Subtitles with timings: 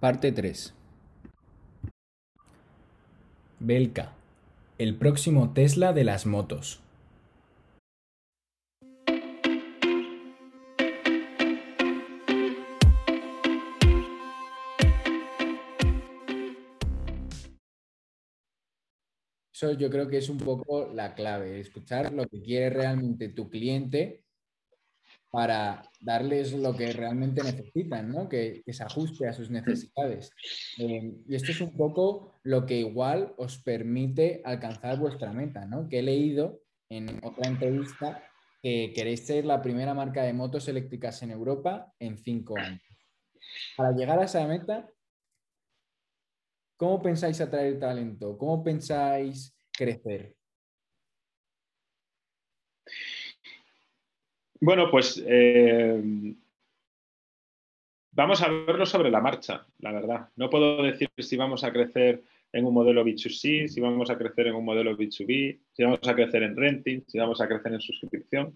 [0.00, 0.72] Parte 3.
[3.58, 4.14] Belka,
[4.78, 6.80] el próximo Tesla de las motos.
[19.52, 23.50] Eso yo creo que es un poco la clave, escuchar lo que quiere realmente tu
[23.50, 24.24] cliente
[25.30, 28.28] para darles lo que realmente necesitan, ¿no?
[28.28, 30.32] que, se ajuste a sus necesidades.
[30.78, 35.88] Eh, y esto es un poco lo que igual os permite alcanzar vuestra meta, ¿no?
[35.88, 38.24] que he leído en otra entrevista
[38.62, 42.82] que queréis ser la primera marca de motos eléctricas en Europa en cinco años.
[43.76, 44.90] Para llegar a esa meta,
[46.76, 48.36] ¿cómo pensáis atraer talento?
[48.36, 50.36] ¿Cómo pensáis crecer?
[54.60, 56.34] Bueno, pues eh,
[58.12, 60.28] vamos a verlo sobre la marcha, la verdad.
[60.36, 64.48] No puedo decir si vamos a crecer en un modelo B2C, si vamos a crecer
[64.48, 67.80] en un modelo B2B, si vamos a crecer en renting, si vamos a crecer en
[67.80, 68.54] suscripción.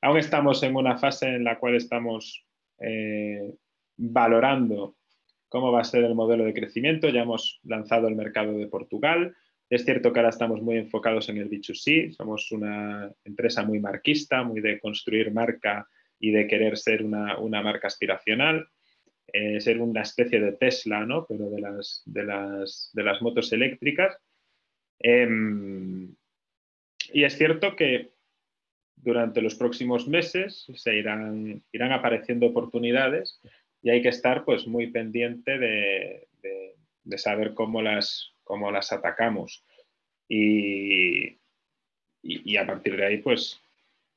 [0.00, 2.46] Aún estamos en una fase en la cual estamos
[2.78, 3.54] eh,
[3.98, 4.96] valorando
[5.48, 7.10] cómo va a ser el modelo de crecimiento.
[7.10, 9.36] Ya hemos lanzado el mercado de Portugal,
[9.74, 14.42] es cierto que ahora estamos muy enfocados en el B2C, somos una empresa muy marquista,
[14.42, 18.68] muy de construir marca y de querer ser una, marca aspiracional,
[19.32, 21.24] eh, ser una especie de Tesla, ¿no?
[21.26, 22.22] pero de las, de
[23.02, 24.14] las, motos eléctricas.
[24.98, 26.14] Em,
[27.10, 28.12] y es cierto que
[28.94, 33.40] durante los próximos meses se irán, irán apareciendo oportunidades
[33.80, 36.28] y hay que estar pues, muy pendiente de,
[37.04, 39.64] de saber cómo las, cómo las atacamos.
[40.28, 41.38] Y,
[42.22, 43.58] y, a partir de ahí, pues,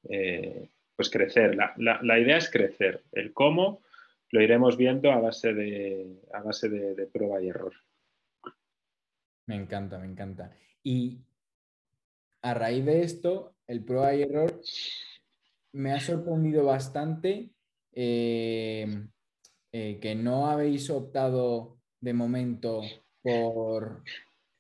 [0.10, 1.56] eh, pues crecer.
[1.56, 3.02] La, idea es crecer.
[3.14, 3.80] El cómo
[4.32, 7.72] lo iremos viendo a base de, a base de, prueba y error.
[9.48, 10.54] Me encanta, me encanta.
[10.84, 11.20] Y
[12.42, 14.60] a raíz de esto, el prueba y error
[15.72, 17.52] me ha sorprendido bastante
[17.94, 18.86] eh,
[19.72, 22.82] eh, que no habéis optado de momento
[23.26, 24.04] por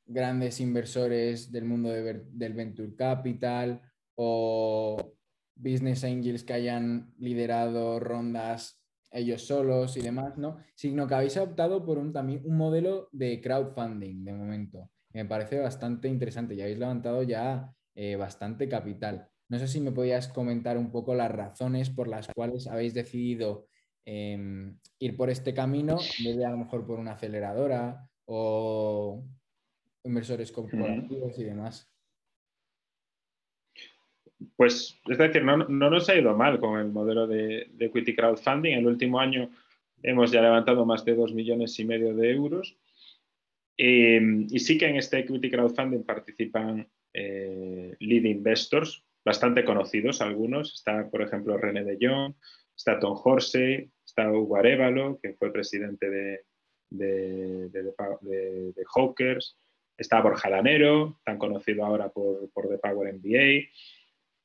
[0.08, 3.80] grandes inversores del mundo del venture capital
[4.16, 5.14] o
[5.56, 8.82] business angels que hayan liderado rondas
[9.12, 10.58] ellos solos y demás, ¿no?
[10.74, 14.90] Sino que habéis optado por un, también un modelo de crowdfunding de momento.
[15.14, 19.30] Me parece bastante interesante y habéis levantado ya eh, bastante capital.
[19.48, 23.68] No sé si me podías comentar un poco las razones por las cuales habéis decidido
[24.06, 29.24] em, ir por este camino en vez de a lo mejor por una aceleradora o
[30.04, 31.90] inversores corporativos y demás.
[34.56, 38.74] Pues es decir, no, nos ha ido mal con el modelo de, equity crowdfunding.
[38.74, 39.50] El último año
[40.04, 42.78] hemos ya levantado más de dos millones y medio de euros.
[43.78, 50.74] y sí que en este equity crowdfunding participan eh, lead investors, bastante conocidos algunos.
[50.74, 52.34] Está, por ejemplo, René de Jong,
[52.76, 56.42] está Tom Horsey, está Hugo Arevalo, que fue presidente de,
[56.98, 59.58] de, de, Hawkers,
[59.98, 60.50] está Borja
[61.24, 63.70] tan conocido ahora por, por The Power MBA.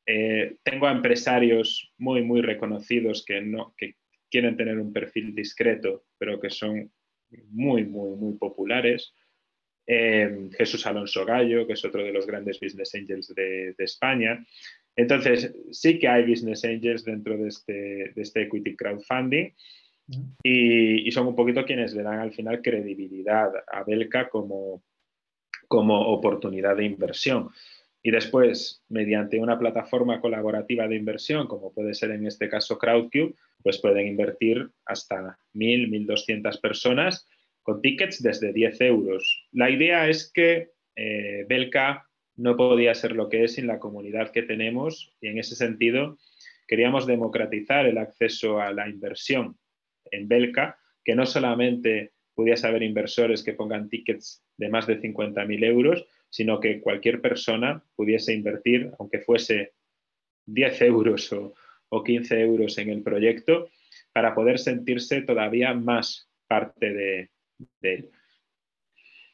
[0.07, 3.97] Eh, tengo a empresarios muy, muy reconocidos que, no, que
[4.31, 6.91] quieren tener un perfil discreto, pero que son
[7.51, 9.15] muy, muy, muy populares.
[9.87, 14.45] Eh, Jesús Alonso Gallo, que es otro de los grandes business angels de, España.
[14.97, 17.73] Entonces, sí que hay business angels dentro de este,
[18.15, 19.53] de este equity crowdfunding
[20.43, 24.83] y, son un poquito quienes le dan al final credibilidad a Belka como,
[25.69, 27.51] como oportunidad de inversión.
[28.03, 33.35] Y después, mediante una plataforma colaborativa de inversión, como puede ser en este caso Crowdcube,
[33.63, 37.29] pues pueden invertir hasta 1.000, 1.200 personas
[37.63, 39.47] con tickets desde 10 euros.
[39.53, 42.07] La idea es que eh, Belka
[42.37, 46.17] no podía ser lo que es sin la comunidad que tenemos y en ese sentido
[46.67, 49.59] queríamos democratizar el acceso a la inversión
[50.11, 55.65] en Belka, que no solamente pudiese haber inversores que pongan tickets de más de 50.000
[55.65, 59.75] euros, sino que cualquier persona pudiese invertir, aunque fuese
[60.47, 61.55] 10 euros o,
[62.05, 63.69] 15 euros en el proyecto,
[64.13, 67.31] para poder sentirse todavía más parte de,
[67.83, 68.11] él.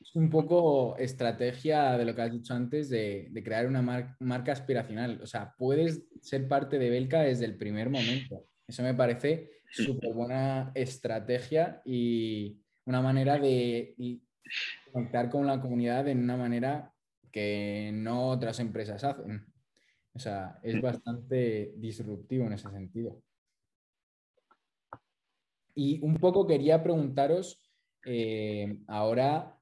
[0.00, 5.20] Es un poco estrategia de lo que has dicho antes de, crear una marca aspiracional.
[5.22, 8.46] O sea, puedes ser parte de Belka desde el primer momento.
[8.67, 13.94] Eso me parece súper buena estrategia y una manera de
[14.92, 16.92] conectar con la comunidad en una manera
[17.30, 19.46] que no otras empresas hacen.
[20.14, 23.22] O sea, es bastante disruptivo en ese sentido.
[25.74, 27.60] Y un poco quería preguntaros
[28.06, 29.60] eh, ahora,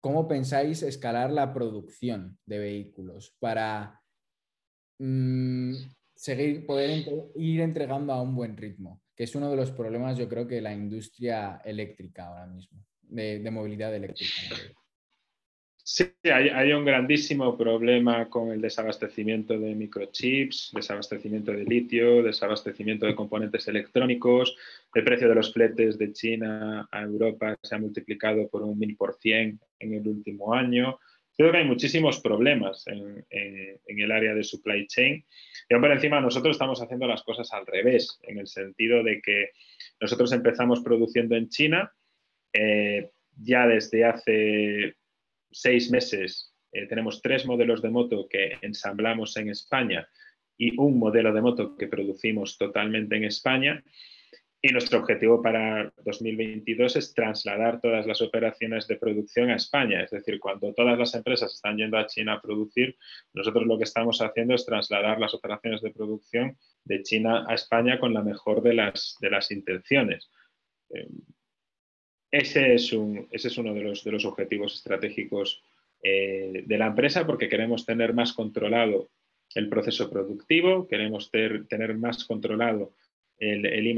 [0.00, 4.02] ¿cómo pensáis escalar la producción de vehículos para
[4.98, 5.74] mm,
[6.16, 7.04] seguir, poder
[7.36, 9.00] ir entregando a un buen ritmo?
[9.14, 13.38] Que es uno de los problemas, yo creo, que la industria eléctrica ahora mismo, de,
[13.38, 14.56] de movilidad eléctrica.
[15.88, 23.14] Sí, hay, un grandísimo problema con el desabastecimiento de microchips, desabastecimiento de litio, desabastecimiento de
[23.14, 24.56] componentes electrónicos.
[24.92, 28.96] El precio de los fletes de China a Europa se ha multiplicado por un mil
[28.96, 30.98] por cien en el último año.
[31.36, 35.24] Creo que hay muchísimos problemas en, el área de supply chain.
[35.68, 39.50] Y por encima, nosotros estamos haciendo las cosas al revés, en el sentido de que
[40.00, 41.92] nosotros empezamos produciendo en China.
[42.52, 44.96] Eh, ya desde hace
[45.50, 50.08] seis meses eh, tenemos tres modelos de moto que ensamblamos en España
[50.56, 53.84] y un modelo de moto que producimos totalmente en España.
[54.68, 60.02] Y nuestro objetivo para 2022 es trasladar todas las operaciones de producción a España.
[60.02, 62.96] Es decir, cuando todas las empresas están yendo a China a producir,
[63.32, 68.00] nosotros lo que estamos haciendo es trasladar las operaciones de producción de China a España
[68.00, 70.32] con la mejor de las, de las intenciones.
[70.90, 71.10] Eh,
[72.32, 72.92] ese es,
[73.30, 75.62] ese es uno de los, de los objetivos estratégicos
[76.02, 79.10] eh, de la empresa porque queremos tener más controlado
[79.54, 82.94] el proceso productivo, queremos tener más controlado
[83.38, 83.90] el, el, I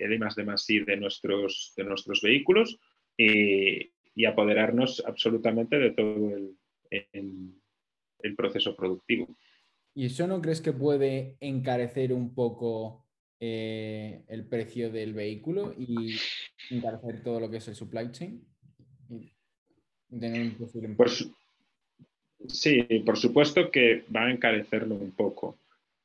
[0.00, 2.78] el de más de nuestros, de nuestros vehículos
[3.16, 3.90] y,
[4.26, 6.36] apoderarnos absolutamente de todo
[6.90, 7.54] el,
[8.22, 9.34] el proceso productivo.
[9.94, 13.06] ¿Y eso no crees que puede encarecer un poco
[13.40, 16.16] eh, el precio del vehículo y
[16.70, 18.44] encarecer todo lo que es el supply chain?
[22.46, 25.56] sí, por supuesto que va a encarecerlo un poco.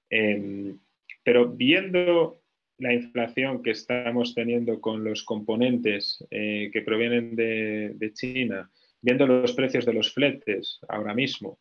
[0.09, 0.77] Em,
[1.23, 2.37] pero viendo
[2.77, 8.69] la inflación que estamos teniendo con los componentes eh, que provienen de, China,
[9.01, 11.59] viendo los precios de los fletes ahora mismo,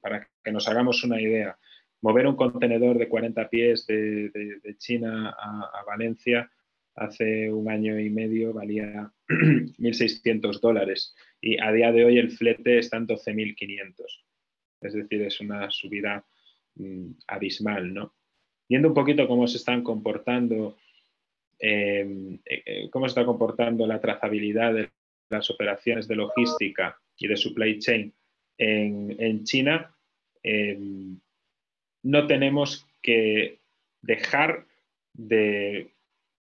[0.00, 1.58] para que nos hagamos una idea,
[2.00, 6.50] mover un contenedor de 40 pies de, China a, Valencia
[6.94, 12.78] hace un año y medio valía 1.600 dólares y a día de hoy el flete
[12.78, 13.94] está en 12.500.
[14.82, 16.24] Es decir, es una subida
[16.74, 18.14] mm, abismal, ¿no?
[18.68, 20.76] Viendo un poquito cómo se están comportando,
[21.58, 24.90] eh, eh, cómo se está comportando la trazabilidad de
[25.30, 28.12] las operaciones de logística y de supply chain
[28.58, 29.94] en, China,
[30.42, 31.18] em,
[32.02, 33.58] no tenemos que
[34.02, 34.66] dejar
[35.14, 35.90] de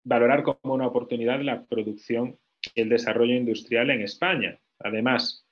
[0.04, 2.38] valorar como una oportunidad la producción
[2.74, 4.58] y el desarrollo industrial en España.
[4.78, 5.46] Además,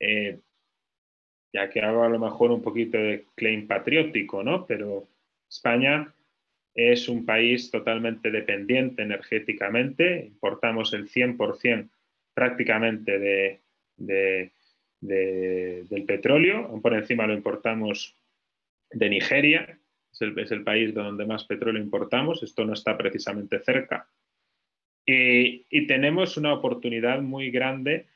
[0.00, 0.40] eh,
[1.52, 4.66] ya que hago a lo mejor un poquito de claim patriótico, ¿no?
[4.66, 5.08] Pero
[5.54, 6.12] España
[6.74, 11.88] es un país totalmente dependiente energéticamente, importamos el 100%
[12.34, 13.60] prácticamente
[13.96, 14.50] de,
[15.00, 18.16] del petróleo, por encima lo importamos
[18.90, 19.78] de Nigeria,
[20.10, 24.08] es el, país donde más petróleo importamos, esto no está precisamente cerca.
[25.06, 28.06] Y, tenemos una oportunidad muy grande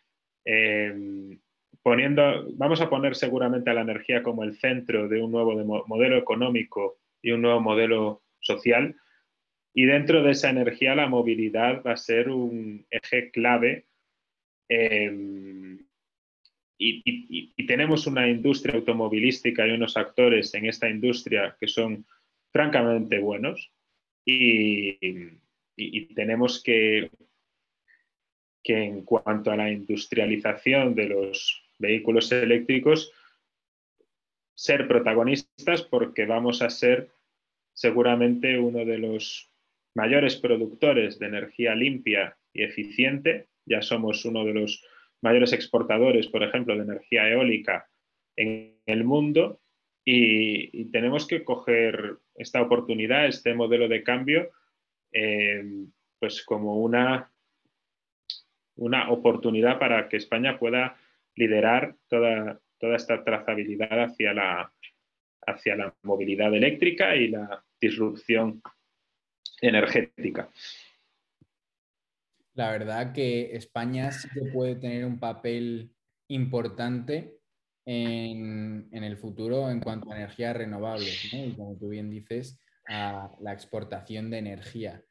[0.45, 1.39] eh,
[1.83, 6.17] poniendo, vamos a poner seguramente a la energía como el centro de un nuevo modelo
[6.17, 8.97] económico y un nuevo modelo social.
[9.75, 13.87] Y dentro de esa energía la movilidad va a ser un eje clave
[14.69, 15.79] eh,
[16.79, 22.07] y, tenemos una industria automovilística y unos actores en esta industria que son
[22.51, 23.73] francamente buenos
[24.25, 24.99] y,
[26.15, 27.11] tenemos que,
[28.65, 33.13] que en cuanto a la industrialización de los vehículos eléctricos,
[34.55, 37.11] ser protagonistas porque vamos a ser
[37.79, 39.53] seguramente uno de los
[39.95, 43.47] mayores productores de energía limpia y eficiente.
[43.65, 44.85] Ya somos uno de los
[45.23, 47.89] mayores exportadores, por ejemplo, de energía eólica
[48.37, 49.61] en el mundo
[50.05, 54.51] y, tenemos que coger esta oportunidad, este modelo de cambio,
[55.13, 55.63] eh,
[56.19, 57.31] pues como una,
[58.75, 60.97] una oportunidad para que España pueda
[61.37, 64.73] liderar toda, toda esta trazabilidad hacia la,
[65.47, 68.63] hacia la movilidad eléctrica y la disrupción
[69.61, 70.51] energética.
[72.55, 75.95] La verdad que España sí que puede tener un papel
[76.29, 77.39] importante
[77.87, 83.53] en, el futuro en cuanto a energías renovables, y como tú bien dices, a la
[83.53, 85.03] exportación de energía.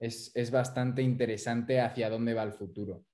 [0.00, 3.04] Es, bastante interesante hacia dónde va el futuro.